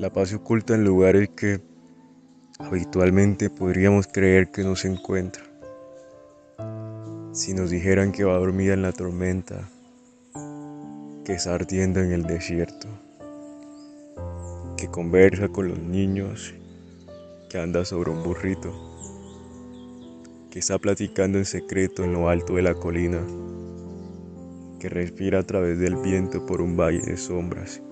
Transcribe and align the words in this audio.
La 0.00 0.10
paz 0.10 0.30
se 0.30 0.36
oculta 0.36 0.74
en 0.74 0.82
lugares 0.82 1.28
que 1.36 1.60
habitualmente 2.58 3.50
podríamos 3.50 4.06
creer 4.06 4.50
que 4.50 4.64
no 4.64 4.74
se 4.74 4.88
encuentra. 4.88 5.42
Si 7.34 7.52
nos 7.52 7.68
dijeran 7.68 8.10
que 8.10 8.24
va 8.24 8.38
dormida 8.38 8.72
en 8.72 8.80
la 8.80 8.92
tormenta, 8.92 9.68
que 11.22 11.34
está 11.34 11.54
ardiendo 11.54 12.00
en 12.00 12.12
el 12.12 12.22
desierto, 12.22 12.88
que 14.78 14.88
conversa 14.88 15.48
con 15.48 15.68
los 15.68 15.78
niños, 15.78 16.54
que 17.50 17.58
anda 17.58 17.84
sobre 17.84 18.10
un 18.10 18.22
burrito, 18.22 18.72
que 20.50 20.60
está 20.60 20.78
platicando 20.78 21.36
en 21.36 21.44
secreto 21.44 22.04
en 22.04 22.14
lo 22.14 22.30
alto 22.30 22.54
de 22.54 22.62
la 22.62 22.72
colina, 22.72 23.20
que 24.78 24.88
respira 24.88 25.40
a 25.40 25.46
través 25.46 25.78
del 25.78 25.96
viento 25.96 26.46
por 26.46 26.62
un 26.62 26.74
valle 26.74 27.02
de 27.02 27.18
sombras, 27.18 27.82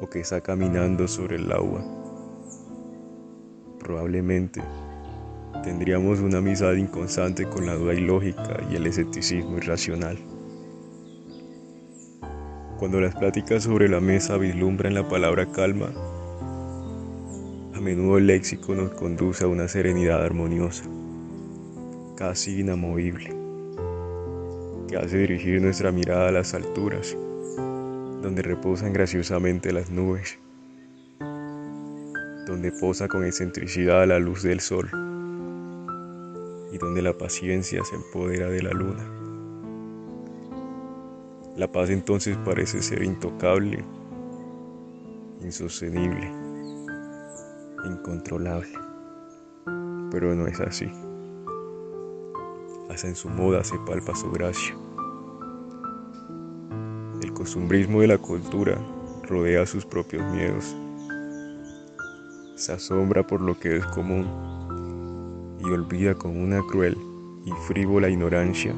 o 0.00 0.08
que 0.08 0.20
está 0.20 0.40
caminando 0.40 1.06
sobre 1.06 1.36
el 1.36 1.50
agua. 1.52 1.84
Probablemente 3.78 4.62
tendríamos 5.62 6.20
una 6.20 6.38
amistad 6.38 6.74
inconstante 6.74 7.44
con 7.46 7.66
la 7.66 7.74
duda 7.74 7.94
ilógica 7.94 8.60
y 8.70 8.76
el 8.76 8.86
escepticismo 8.86 9.58
irracional. 9.58 10.18
Cuando 12.78 13.00
las 13.00 13.14
pláticas 13.14 13.64
sobre 13.64 13.88
la 13.88 14.00
mesa 14.00 14.38
vislumbran 14.38 14.94
la 14.94 15.08
palabra 15.08 15.50
calma, 15.52 15.92
a 17.74 17.80
menudo 17.80 18.18
el 18.18 18.26
léxico 18.26 18.74
nos 18.74 18.90
conduce 18.92 19.44
a 19.44 19.48
una 19.48 19.68
serenidad 19.68 20.24
armoniosa 20.24 20.84
casi 22.20 22.60
inamovible, 22.60 23.34
que 24.86 24.98
hace 24.98 25.16
dirigir 25.16 25.62
nuestra 25.62 25.90
mirada 25.90 26.28
a 26.28 26.32
las 26.32 26.52
alturas, 26.52 27.16
donde 28.22 28.42
reposan 28.42 28.92
graciosamente 28.92 29.72
las 29.72 29.90
nubes, 29.90 30.38
donde 32.46 32.72
posa 32.80 33.08
con 33.08 33.24
excentricidad 33.24 34.06
la 34.06 34.18
luz 34.18 34.42
del 34.42 34.60
sol 34.60 34.88
y 36.72 36.78
donde 36.78 37.02
la 37.02 37.16
paciencia 37.16 37.82
se 37.84 37.96
empodera 37.96 38.48
de 38.48 38.62
la 38.62 38.70
luna. 38.70 39.04
La 41.56 41.70
paz 41.70 41.90
entonces 41.90 42.36
parece 42.44 42.82
ser 42.82 43.02
intocable, 43.02 43.84
insostenible, 45.42 46.30
incontrolable, 47.84 48.72
pero 50.10 50.34
no 50.34 50.46
es 50.46 50.60
así 50.60 50.90
hasta 52.90 53.06
en 53.06 53.14
su 53.14 53.28
moda 53.28 53.62
se 53.62 53.78
palpa 53.78 54.14
su 54.16 54.30
gracia. 54.30 54.79
Costumbrismo 57.40 58.02
de 58.02 58.06
la 58.06 58.18
cultura 58.18 58.76
rodea 59.26 59.64
sus 59.64 59.86
propios 59.86 60.22
miedos. 60.30 60.76
Se 62.54 62.74
asombra 62.74 63.26
por 63.26 63.40
lo 63.40 63.58
que 63.58 63.78
es 63.78 63.86
común 63.86 64.26
y 65.58 65.64
olvida 65.64 66.14
con 66.14 66.36
una 66.36 66.60
cruel 66.60 66.98
y 67.46 67.50
frívola 67.66 68.10
ignorancia 68.10 68.74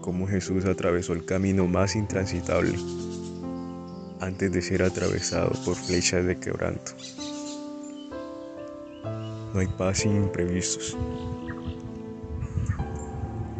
cómo 0.00 0.26
Jesús 0.26 0.64
atravesó 0.64 1.12
el 1.12 1.24
camino 1.24 1.68
más 1.68 1.94
intransitable 1.94 2.76
antes 4.20 4.50
de 4.50 4.60
ser 4.60 4.82
atravesado 4.82 5.52
por 5.64 5.76
flechas 5.76 6.26
de 6.26 6.40
quebranto. 6.40 6.90
No 9.54 9.60
hay 9.60 9.68
paz 9.78 9.98
sin 9.98 10.16
imprevistos. 10.16 10.96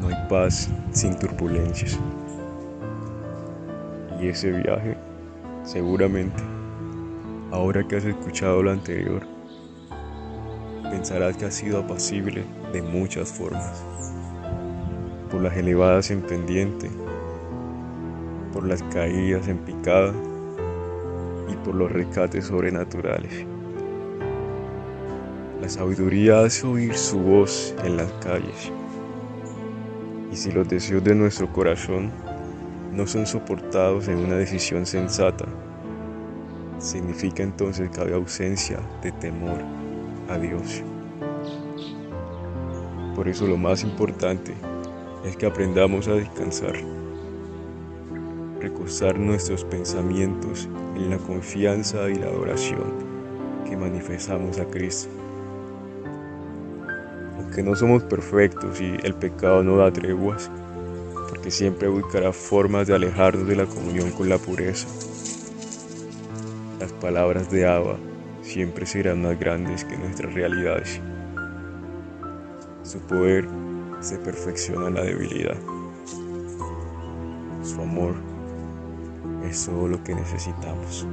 No 0.00 0.08
hay 0.08 0.28
paz 0.28 0.68
sin 0.90 1.16
turbulencias. 1.16 1.96
Y 4.22 4.28
ese 4.28 4.52
viaje, 4.52 4.96
seguramente, 5.64 6.40
ahora 7.50 7.82
que 7.82 7.96
has 7.96 8.04
escuchado 8.04 8.62
lo 8.62 8.70
anterior, 8.70 9.26
pensarás 10.88 11.36
que 11.36 11.46
ha 11.46 11.50
sido 11.50 11.80
apacible 11.80 12.44
de 12.72 12.82
muchas 12.82 13.32
formas. 13.32 13.84
Por 15.28 15.42
las 15.42 15.56
elevadas 15.56 16.12
en 16.12 16.22
pendiente, 16.22 16.88
por 18.52 18.64
las 18.64 18.80
caídas 18.84 19.48
en 19.48 19.58
picada 19.58 20.14
y 21.52 21.56
por 21.56 21.74
los 21.74 21.90
rescates 21.90 22.44
sobrenaturales. 22.44 23.44
La 25.60 25.68
sabiduría 25.68 26.44
hace 26.44 26.64
oír 26.64 26.94
su 26.94 27.18
voz 27.18 27.74
en 27.82 27.96
las 27.96 28.12
calles 28.24 28.70
y 30.30 30.36
si 30.36 30.52
los 30.52 30.68
deseos 30.68 31.02
de 31.02 31.16
nuestro 31.16 31.52
corazón 31.52 32.12
no 32.92 33.06
son 33.06 33.26
soportados 33.26 34.08
en 34.08 34.18
una 34.18 34.36
decisión 34.36 34.86
sensata, 34.86 35.46
significa 36.78 37.42
entonces 37.42 37.90
que 37.90 38.00
hay 38.00 38.12
ausencia 38.12 38.78
de 39.02 39.12
temor 39.12 39.58
a 40.28 40.38
Dios. 40.38 40.82
Por 43.14 43.28
eso 43.28 43.46
lo 43.46 43.56
más 43.56 43.82
importante 43.82 44.54
es 45.24 45.36
que 45.36 45.46
aprendamos 45.46 46.08
a 46.08 46.14
descansar, 46.14 46.74
recostar 48.60 49.18
nuestros 49.18 49.64
pensamientos 49.64 50.68
en 50.96 51.10
la 51.10 51.18
confianza 51.18 52.08
y 52.08 52.14
la 52.14 52.26
adoración 52.26 52.92
que 53.68 53.76
manifestamos 53.76 54.58
a 54.58 54.64
Cristo 54.66 55.08
que 57.52 57.62
no 57.62 57.74
somos 57.76 58.02
perfectos 58.02 58.80
y 58.80 58.96
el 59.04 59.14
pecado 59.14 59.62
no 59.62 59.76
da 59.76 59.92
treguas, 59.92 60.50
porque 61.32 61.50
siempre 61.50 61.88
buscará 61.88 62.30
formas 62.30 62.86
de 62.86 62.94
alejarnos 62.94 63.48
de 63.48 63.56
la 63.56 63.64
comunión 63.64 64.10
con 64.10 64.28
la 64.28 64.36
pureza. 64.36 64.86
Las 66.78 66.92
palabras 66.92 67.50
de 67.50 67.66
Abba 67.66 67.96
siempre 68.42 68.84
serán 68.84 69.22
más 69.22 69.40
grandes 69.40 69.82
que 69.82 69.96
nuestras 69.96 70.34
realidades. 70.34 71.00
Su 72.82 72.98
poder 72.98 73.48
se 74.00 74.18
perfecciona 74.18 74.88
en 74.88 74.94
la 74.94 75.04
debilidad. 75.04 75.56
Su 77.62 77.80
amor 77.80 78.14
es 79.48 79.64
todo 79.64 79.88
lo 79.88 80.04
que 80.04 80.14
necesitamos. 80.14 81.06